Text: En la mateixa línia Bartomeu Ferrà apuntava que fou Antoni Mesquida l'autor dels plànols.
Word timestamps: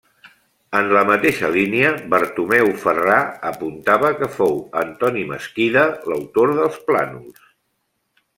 En 0.77 0.87
la 0.95 1.01
mateixa 1.09 1.49
línia 1.55 1.91
Bartomeu 2.13 2.71
Ferrà 2.85 3.17
apuntava 3.51 4.11
que 4.23 4.31
fou 4.39 4.59
Antoni 4.85 5.27
Mesquida 5.35 5.85
l'autor 6.09 6.57
dels 6.63 6.83
plànols. 6.91 7.47